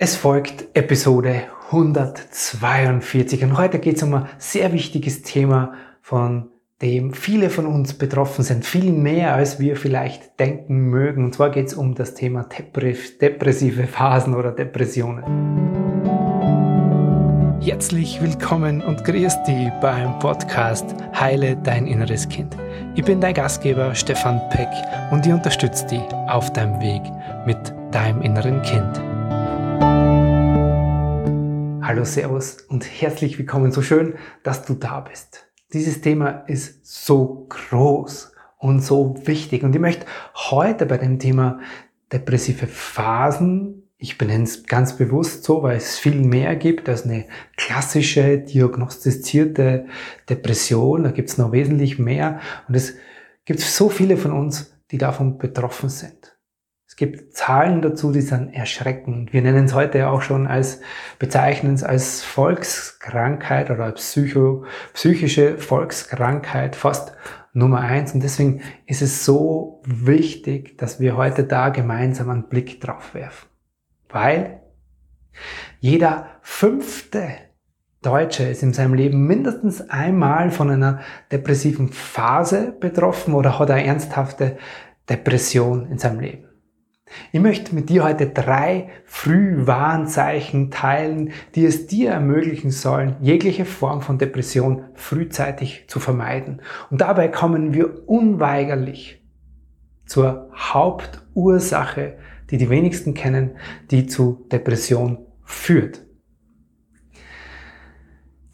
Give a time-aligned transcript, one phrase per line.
[0.00, 1.42] Es folgt Episode
[1.72, 7.94] 142 und heute geht es um ein sehr wichtiges Thema, von dem viele von uns
[7.94, 11.24] betroffen sind, viel mehr als wir vielleicht denken mögen.
[11.24, 15.24] Und zwar geht es um das Thema depressive Phasen oder Depressionen.
[17.60, 22.56] Herzlich willkommen und grüß dich beim Podcast Heile dein inneres Kind.
[22.94, 24.68] Ich bin dein Gastgeber Stefan Peck
[25.10, 27.02] und ich unterstütze dich auf deinem Weg
[27.46, 27.58] mit
[27.90, 29.17] deinem inneren Kind.
[31.88, 33.72] Hallo, Servus und herzlich willkommen.
[33.72, 35.48] So schön, dass du da bist.
[35.72, 41.60] Dieses Thema ist so groß und so wichtig und ich möchte heute bei dem Thema
[42.12, 47.24] depressive Phasen, ich benenne es ganz bewusst so, weil es viel mehr gibt als eine
[47.56, 49.86] klassische diagnostizierte
[50.28, 51.04] Depression.
[51.04, 52.96] Da gibt es noch wesentlich mehr und es
[53.46, 56.37] gibt so viele von uns, die davon betroffen sind
[56.98, 59.32] gibt Zahlen dazu, die sind erschreckend.
[59.32, 60.80] Wir nennen es heute auch schon als,
[61.18, 67.12] bezeichnen es als Volkskrankheit oder Psycho, psychische Volkskrankheit fast
[67.52, 68.12] Nummer eins.
[68.14, 73.48] Und deswegen ist es so wichtig, dass wir heute da gemeinsam einen Blick drauf werfen.
[74.08, 74.62] Weil
[75.78, 77.28] jeder fünfte
[78.02, 83.86] Deutsche ist in seinem Leben mindestens einmal von einer depressiven Phase betroffen oder hat eine
[83.86, 84.58] ernsthafte
[85.08, 86.47] Depression in seinem Leben.
[87.32, 94.02] Ich möchte mit dir heute drei Frühwarnzeichen teilen, die es dir ermöglichen sollen, jegliche Form
[94.02, 96.62] von Depression frühzeitig zu vermeiden.
[96.90, 99.22] Und dabei kommen wir unweigerlich
[100.06, 102.18] zur Hauptursache,
[102.50, 103.56] die die wenigsten kennen,
[103.90, 106.04] die zu Depression führt.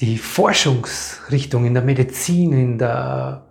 [0.00, 3.43] Die Forschungsrichtung in der Medizin, in der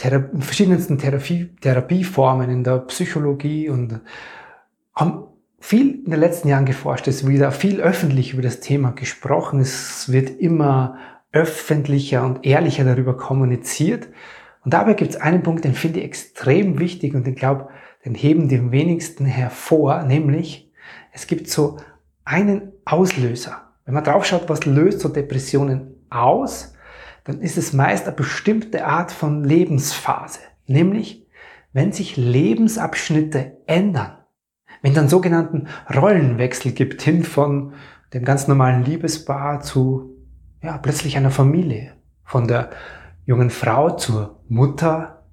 [0.00, 4.00] Thera verschiedensten Therapie Therapieformen in der Psychologie und
[4.94, 5.24] haben
[5.58, 7.06] viel in den letzten Jahren geforscht.
[7.06, 9.60] Es wird wieder viel öffentlich über das Thema gesprochen.
[9.60, 10.96] Es wird immer
[11.32, 14.08] öffentlicher und ehrlicher darüber kommuniziert.
[14.64, 17.68] Und dabei gibt es einen Punkt, den finde ich extrem wichtig und den glaube,
[18.04, 20.72] den heben die wenigsten hervor, nämlich
[21.12, 21.76] es gibt so
[22.24, 23.68] einen Auslöser.
[23.84, 26.74] Wenn man draufschaut, was löst so Depressionen aus,
[27.24, 30.40] dann ist es meist eine bestimmte Art von Lebensphase.
[30.66, 31.26] Nämlich,
[31.72, 34.18] wenn sich Lebensabschnitte ändern.
[34.82, 37.74] Wenn dann sogenannten Rollenwechsel gibt hin von
[38.14, 40.16] dem ganz normalen Liebespaar zu,
[40.62, 41.92] ja, plötzlich einer Familie.
[42.24, 42.70] Von der
[43.26, 45.24] jungen Frau zur Mutter,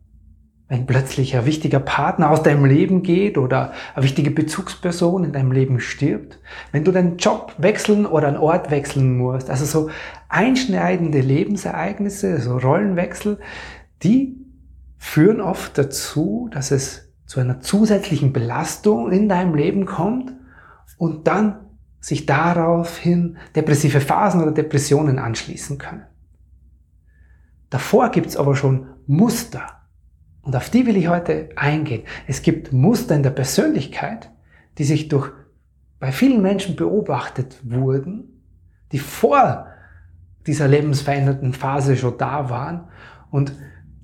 [0.67, 5.51] wenn plötzlich ein wichtiger Partner aus deinem Leben geht oder eine wichtige Bezugsperson in deinem
[5.51, 6.39] Leben stirbt,
[6.71, 9.89] wenn du deinen Job wechseln oder einen Ort wechseln musst, also so
[10.29, 13.39] einschneidende Lebensereignisse, so Rollenwechsel,
[14.03, 14.37] die
[14.97, 20.33] führen oft dazu, dass es zu einer zusätzlichen Belastung in deinem Leben kommt
[20.97, 21.59] und dann
[21.99, 26.03] sich daraufhin depressive Phasen oder Depressionen anschließen können.
[27.69, 29.77] Davor gibt's aber schon Muster,
[30.47, 32.03] und auf die will ich heute eingehen.
[32.25, 34.31] Es gibt Muster in der Persönlichkeit,
[34.77, 35.29] die sich durch
[35.99, 38.41] bei vielen Menschen beobachtet wurden,
[38.93, 39.67] die vor
[40.47, 42.87] dieser lebensverändernden Phase schon da waren
[43.29, 43.53] und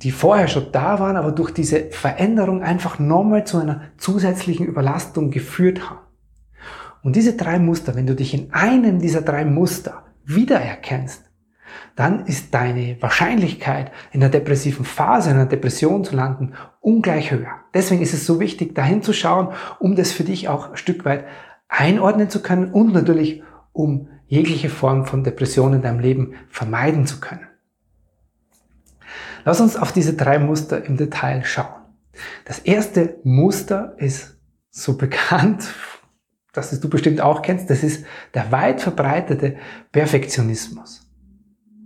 [0.03, 5.31] die vorher schon da waren, aber durch diese Veränderung einfach nochmal zu einer zusätzlichen Überlastung
[5.31, 5.99] geführt haben.
[7.01, 11.29] Und diese drei Muster, wenn du dich in einem dieser drei Muster wiedererkennst,
[11.95, 17.61] dann ist deine Wahrscheinlichkeit, in der depressiven Phase, in einer Depression zu landen, ungleich höher.
[17.73, 19.49] Deswegen ist es so wichtig, dahin zu schauen,
[19.79, 21.25] um das für dich auch ein Stück weit
[21.67, 27.19] einordnen zu können und natürlich, um jegliche Form von Depression in deinem Leben vermeiden zu
[27.19, 27.47] können.
[29.45, 31.83] Lass uns auf diese drei Muster im Detail schauen.
[32.45, 34.39] Das erste Muster ist
[34.71, 35.71] so bekannt,
[36.51, 39.57] dass du bestimmt auch kennst, das ist der weit verbreitete
[39.91, 41.07] Perfektionismus.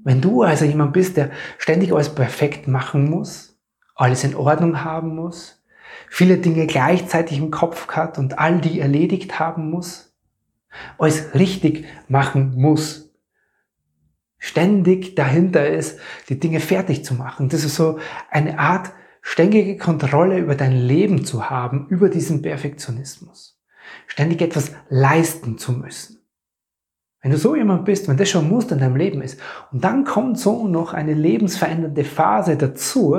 [0.04, 3.58] Wenn du also jemand bist, der ständig alles perfekt machen muss,
[3.96, 5.64] alles in Ordnung haben muss,
[6.10, 10.07] viele Dinge gleichzeitig im Kopf hat und all die erledigt haben muss,
[10.98, 13.14] alles richtig machen muss,
[14.38, 17.50] ständig dahinter ist, die Dinge fertig zu machen.
[17.50, 18.92] Das ist so eine Art
[19.22, 23.60] ständige Kontrolle über dein Leben zu haben, über diesen Perfektionismus.
[24.06, 26.18] Ständig etwas leisten zu müssen.
[27.22, 29.40] Wenn du so jemand bist, wenn das schon Muster in deinem Leben ist
[29.72, 33.18] und dann kommt so noch eine lebensverändernde Phase dazu,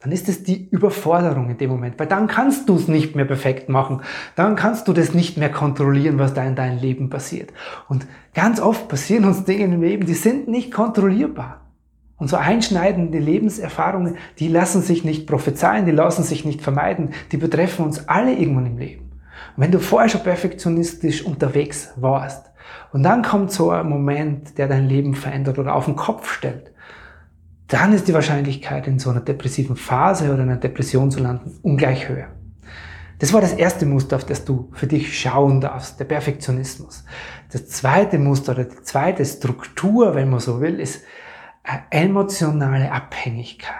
[0.00, 3.24] dann ist es die Überforderung in dem Moment, weil dann kannst du es nicht mehr
[3.24, 4.02] perfekt machen,
[4.36, 7.52] dann kannst du das nicht mehr kontrollieren, was da in deinem Leben passiert.
[7.88, 11.62] Und ganz oft passieren uns Dinge im Leben, die sind nicht kontrollierbar.
[12.16, 17.36] Und so einschneidende Lebenserfahrungen, die lassen sich nicht prophezeien, die lassen sich nicht vermeiden, die
[17.36, 19.10] betreffen uns alle irgendwann im Leben.
[19.56, 22.46] Und wenn du vorher schon perfektionistisch unterwegs warst
[22.92, 26.72] und dann kommt so ein Moment, der dein Leben verändert oder auf den Kopf stellt,
[27.68, 32.08] dann ist die Wahrscheinlichkeit, in so einer depressiven Phase oder einer Depression zu landen, ungleich
[32.08, 32.28] höher.
[33.18, 37.04] Das war das erste Muster, auf das du für dich schauen darfst, der Perfektionismus.
[37.52, 41.02] Das zweite Muster oder die zweite Struktur, wenn man so will, ist
[41.90, 43.74] emotionale Abhängigkeit.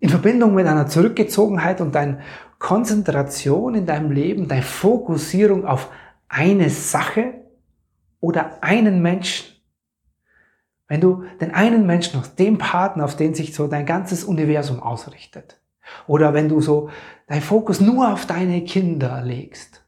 [0.00, 2.18] In Verbindung mit einer Zurückgezogenheit und deiner
[2.58, 5.88] Konzentration in deinem Leben, deine Fokussierung auf
[6.28, 7.34] eine Sache
[8.20, 9.53] oder einen Menschen.
[10.88, 14.80] Wenn du den einen Menschen hast, den Partner, auf den sich so dein ganzes Universum
[14.80, 15.60] ausrichtet.
[16.06, 16.90] Oder wenn du so
[17.26, 19.84] dein Fokus nur auf deine Kinder legst.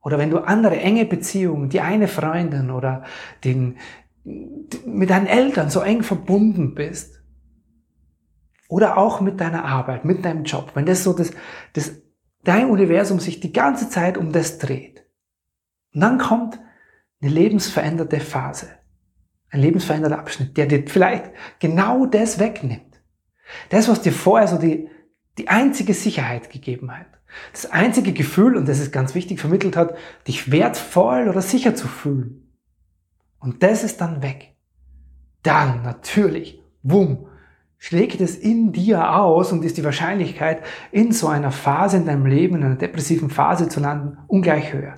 [0.00, 3.04] Oder wenn du andere enge Beziehungen, die eine Freundin oder
[3.42, 3.78] den,
[4.24, 7.22] mit deinen Eltern so eng verbunden bist.
[8.68, 10.72] Oder auch mit deiner Arbeit, mit deinem Job.
[10.74, 11.30] Wenn das so das,
[11.74, 12.02] das,
[12.42, 15.06] dein Universum sich die ganze Zeit um das dreht.
[15.94, 16.58] Und dann kommt
[17.22, 18.68] eine lebensveränderte Phase.
[19.54, 21.30] Ein lebensveränderter Abschnitt, der dir vielleicht
[21.60, 23.00] genau das wegnimmt.
[23.68, 24.88] Das, was dir vorher so die,
[25.38, 27.06] die einzige Sicherheit gegeben hat.
[27.52, 29.94] Das einzige Gefühl, und das ist ganz wichtig, vermittelt hat,
[30.26, 32.50] dich wertvoll oder sicher zu fühlen.
[33.38, 34.56] Und das ist dann weg.
[35.44, 37.28] Dann natürlich, wumm,
[37.78, 42.26] schlägt es in dir aus und ist die Wahrscheinlichkeit, in so einer Phase in deinem
[42.26, 44.94] Leben, in einer depressiven Phase zu landen, ungleich höher.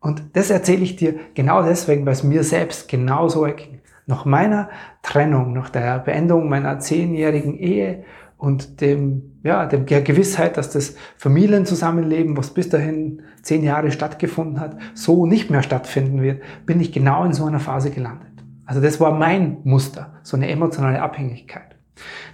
[0.00, 3.75] Und das erzähle ich dir genau deswegen, weil es mir selbst genauso erging.
[4.06, 4.70] Nach meiner
[5.02, 8.04] Trennung, nach der Beendung meiner zehnjährigen Ehe
[8.38, 14.76] und dem, ja, der Gewissheit, dass das Familienzusammenleben, was bis dahin zehn Jahre stattgefunden hat,
[14.94, 18.32] so nicht mehr stattfinden wird, bin ich genau in so einer Phase gelandet.
[18.66, 21.76] Also das war mein Muster, so eine emotionale Abhängigkeit.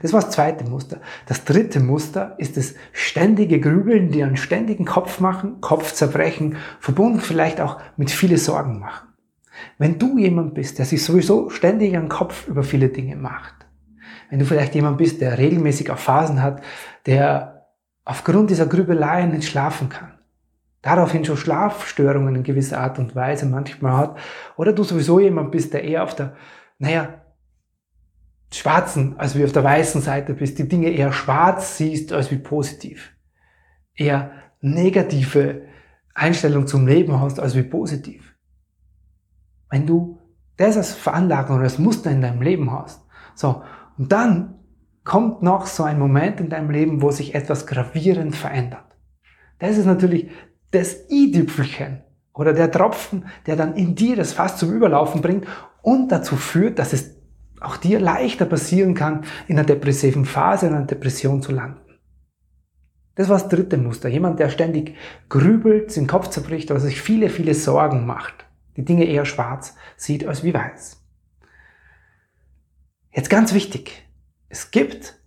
[0.00, 1.00] Das war das zweite Muster.
[1.26, 7.60] Das dritte Muster ist das ständige Grübeln, die einen ständigen Kopf machen, Kopfzerbrechen, verbunden vielleicht
[7.60, 9.11] auch mit viele Sorgen machen.
[9.78, 13.54] Wenn du jemand bist, der sich sowieso ständig einen Kopf über viele Dinge macht,
[14.30, 16.62] wenn du vielleicht jemand bist, der regelmäßig auf Phasen hat,
[17.06, 17.66] der
[18.04, 20.18] aufgrund dieser Grübeleien nicht schlafen kann,
[20.80, 24.18] daraufhin schon Schlafstörungen in gewisser Art und Weise manchmal hat,
[24.56, 26.34] oder du sowieso jemand bist, der eher auf der,
[26.78, 27.22] naja,
[28.52, 32.38] schwarzen als wie auf der weißen Seite bist, die Dinge eher schwarz siehst als wie
[32.38, 33.12] positiv,
[33.94, 35.62] eher negative
[36.14, 38.31] Einstellung zum Leben hast als wie positiv.
[39.72, 40.18] Wenn du
[40.58, 43.00] das als Veranlagung oder als Muster in deinem Leben hast,
[43.34, 43.62] so,
[43.96, 44.54] und dann
[45.02, 48.84] kommt noch so ein Moment in deinem Leben, wo sich etwas gravierend verändert.
[49.58, 50.28] Das ist natürlich
[50.72, 52.02] das i-Düpfelchen
[52.34, 55.46] oder der Tropfen, der dann in dir das Fass zum Überlaufen bringt
[55.80, 57.16] und dazu führt, dass es
[57.62, 61.80] auch dir leichter passieren kann, in einer depressiven Phase, in einer Depression zu landen.
[63.14, 64.10] Das war das dritte Muster.
[64.10, 64.96] Jemand, der ständig
[65.30, 68.46] grübelt, den Kopf zerbricht oder sich viele, viele Sorgen macht.
[68.76, 71.02] Die Dinge eher schwarz sieht als wie weiß.
[73.12, 74.08] Jetzt ganz wichtig.
[74.48, 75.18] Es gibt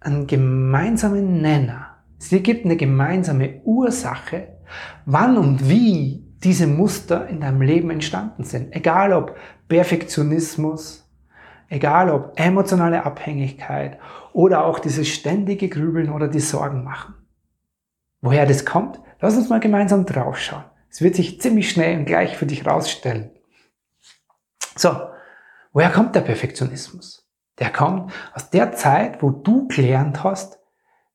[0.00, 1.96] einen gemeinsamen Nenner.
[2.18, 4.58] Es gibt eine gemeinsame Ursache,
[5.06, 8.74] wann und wie diese Muster in deinem Leben entstanden sind.
[8.74, 9.36] Egal ob
[9.68, 11.08] Perfektionismus,
[11.68, 13.98] egal ob emotionale Abhängigkeit
[14.32, 17.14] oder auch dieses ständige Grübeln oder die Sorgen machen.
[18.20, 20.64] Woher das kommt, lass uns mal gemeinsam draufschauen.
[20.92, 23.30] Es wird sich ziemlich schnell und gleich für dich rausstellen.
[24.76, 24.94] So,
[25.72, 27.26] woher kommt der Perfektionismus?
[27.58, 30.58] Der kommt aus der Zeit, wo du gelernt hast,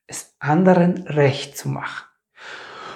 [0.07, 2.07] es anderen recht zu machen.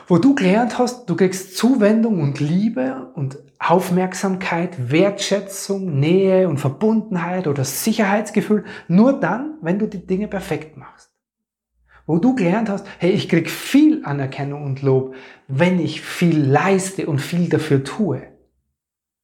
[0.08, 7.46] Wo du gelernt hast, du kriegst Zuwendung und Liebe und Aufmerksamkeit, Wertschätzung, Nähe und Verbundenheit
[7.46, 11.11] oder Sicherheitsgefühl nur dann, wenn du die Dinge perfekt machst.
[12.06, 15.16] Wo du gelernt hast, hey, ich krieg viel Anerkennung und Lob,
[15.48, 18.28] wenn ich viel leiste und viel dafür tue.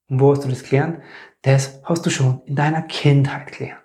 [0.09, 0.99] Und wo hast du das gelernt?
[1.41, 3.81] Das hast du schon in deiner Kindheit gelernt.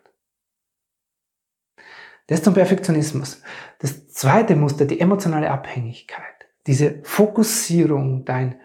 [2.27, 3.43] Das zum Perfektionismus.
[3.79, 6.25] Das zweite Muster, die emotionale Abhängigkeit.
[6.67, 8.61] Diese Fokussierung, dein,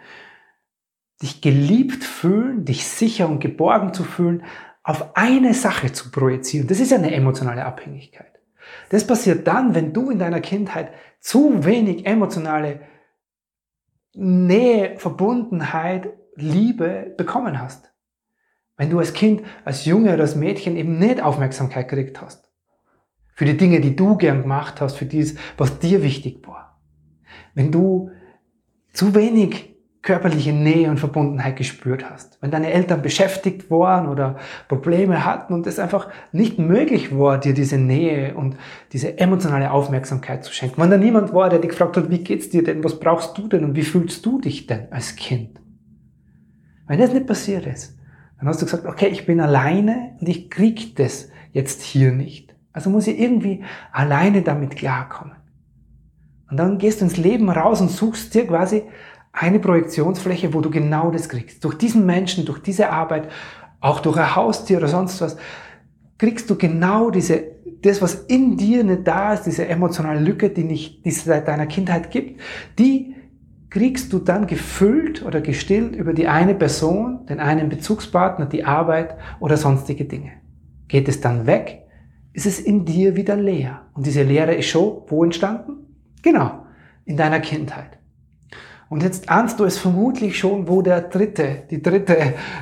[1.22, 4.44] dich geliebt fühlen, dich sicher und geborgen zu fühlen,
[4.84, 6.68] auf eine Sache zu projizieren.
[6.68, 8.37] Das ist eine emotionale Abhängigkeit.
[8.90, 12.82] Das passiert dann, wenn du in deiner Kindheit zu wenig emotionale
[14.14, 17.92] Nähe, Verbundenheit, Liebe bekommen hast.
[18.78, 22.48] Wenn du als Kind, als Junge oder als Mädchen eben nicht Aufmerksamkeit gekriegt hast
[23.38, 26.82] für die Dinge, die du gern gemacht hast, für dies, was dir wichtig war.
[27.54, 28.10] Wenn du
[28.94, 32.42] zu wenig körperliche Nähe und Verbundenheit gespürt hast.
[32.42, 34.38] Wenn deine Eltern beschäftigt waren oder
[34.68, 38.58] Probleme hatten und es einfach nicht möglich war, dir diese Nähe und
[38.94, 40.82] diese emotionale Aufmerksamkeit zu schenken.
[40.82, 43.48] Wenn da niemand war, der dich gefragt hat, wie geht's dir denn, was brauchst du
[43.48, 45.60] denn und wie fühlst du dich denn als Kind?
[46.88, 47.98] Wenn das nicht passiert ist,
[48.40, 52.56] dann hast du gesagt, okay, ich bin alleine und ich krieg das jetzt hier nicht.
[52.72, 55.36] Also muss ich irgendwie alleine damit klarkommen.
[56.50, 58.84] Und dann gehst du ins Leben raus und suchst dir quasi
[59.40, 61.64] eine Projektionsfläche, wo du genau das kriegst.
[61.64, 63.30] Durch diesen Menschen, durch diese Arbeit,
[63.80, 65.38] auch durch ein Haustier oder sonst was,
[66.18, 67.44] kriegst du genau diese,
[67.84, 71.48] das, was in dir nicht da ist, diese emotionale Lücke, die, nicht, die es seit
[71.48, 72.42] deiner Kindheit gibt,
[72.80, 73.16] die
[73.70, 79.18] kriegst du dann gefüllt oder gestillt über die eine Person, den einen Bezugspartner, die Arbeit
[79.40, 80.32] oder sonstige Dinge.
[80.88, 81.84] Geht es dann weg,
[82.34, 83.82] ist es in dir wieder leer.
[83.94, 85.74] Und diese Leere ist schon wo entstanden?
[86.24, 86.66] Genau,
[87.06, 88.00] in deiner Kindheit.
[88.90, 92.18] Und jetzt ahnst du es vermutlich schon, wo der dritte, die dritte,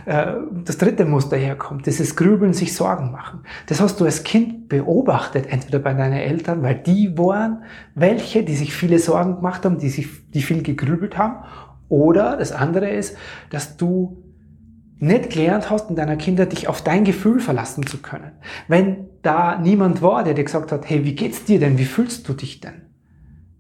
[0.05, 1.85] äh, das dritte Muster herkommt.
[1.85, 3.41] Dieses Grübeln, sich Sorgen machen.
[3.67, 7.63] Das hast du als Kind beobachtet, entweder bei deinen Eltern, weil die waren
[7.93, 11.45] welche, die sich viele Sorgen gemacht haben, die sich, die viel gegrübelt haben.
[11.89, 13.15] Oder das andere ist,
[13.51, 14.23] dass du
[14.97, 18.31] nicht gelernt hast in deiner Kindheit, dich auf dein Gefühl verlassen zu können.
[18.67, 21.77] Wenn da niemand war, der dir gesagt hat, hey, wie geht's dir denn?
[21.77, 22.81] Wie fühlst du dich denn?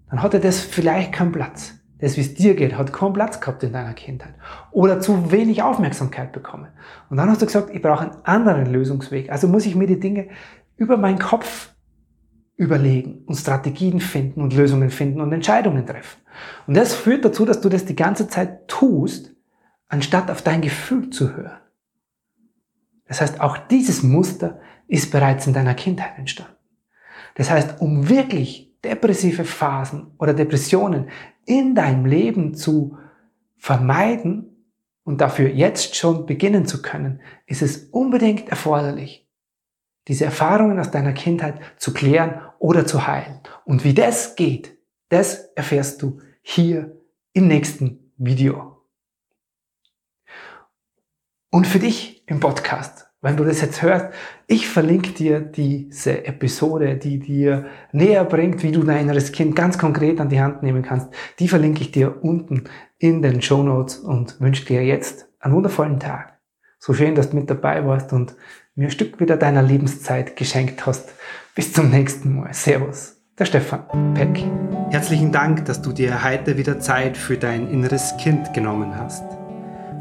[0.09, 3.63] Dann hatte das vielleicht keinen Platz das, wie es dir geht, hat keinen Platz gehabt
[3.63, 4.35] in deiner Kindheit.
[4.71, 6.67] Oder zu wenig Aufmerksamkeit bekommen.
[7.09, 9.31] Und dann hast du gesagt, ich brauche einen anderen Lösungsweg.
[9.31, 10.27] Also muss ich mir die Dinge
[10.75, 11.73] über meinen Kopf
[12.57, 16.21] überlegen und Strategien finden und Lösungen finden und Entscheidungen treffen.
[16.67, 19.33] Und das führt dazu, dass du das die ganze Zeit tust,
[19.87, 21.59] anstatt auf dein Gefühl zu hören.
[23.07, 26.55] Das heißt, auch dieses Muster ist bereits in deiner Kindheit entstanden.
[27.35, 31.09] Das heißt, um wirklich depressive Phasen oder Depressionen
[31.45, 32.97] in deinem Leben zu
[33.57, 34.73] vermeiden
[35.03, 39.29] und dafür jetzt schon beginnen zu können, ist es unbedingt erforderlich,
[40.07, 43.39] diese Erfahrungen aus deiner Kindheit zu klären oder zu heilen.
[43.65, 44.77] Und wie das geht,
[45.09, 46.99] das erfährst du hier
[47.33, 48.81] im nächsten Video.
[51.51, 54.07] Und für dich im Podcast wenn du das jetzt hörst,
[54.45, 59.79] ich verlinke dir diese Episode, die dir näher bringt, wie du dein inneres Kind ganz
[59.79, 61.07] konkret an die Hand nehmen kannst.
[61.39, 62.65] Die verlinke ich dir unten
[62.99, 66.37] in den Show Notes und wünsche dir jetzt einen wundervollen Tag.
[66.77, 68.35] So schön, dass du mit dabei warst und
[68.75, 71.09] mir ein Stück wieder deiner Lebenszeit geschenkt hast.
[71.55, 72.53] Bis zum nächsten Mal.
[72.53, 73.17] Servus.
[73.39, 74.45] Der Stefan Peck.
[74.91, 79.23] Herzlichen Dank, dass du dir heute wieder Zeit für dein inneres Kind genommen hast.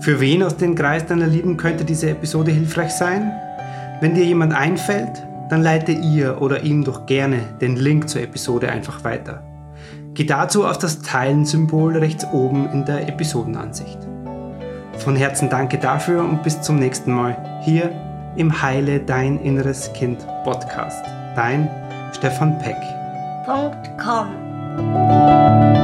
[0.04, 3.32] Für wen aus dem Kreis deiner Lieben könnte diese Episode hilfreich sein?
[4.02, 8.68] Wenn dir jemand einfällt, dann leite ihr oder ihm doch gerne den Link zur Episode
[8.68, 9.42] einfach weiter.
[10.12, 13.96] Geh dazu auf das Teilen-Symbol rechts oben in der Episodenansicht.
[14.98, 17.90] Von Herzen danke dafür und bis zum nächsten Mal hier
[18.36, 21.02] im Heile Dein Inneres Kind Podcast.
[21.34, 21.66] Dein
[22.12, 22.76] Stefan Peck.
[24.04, 25.83] .com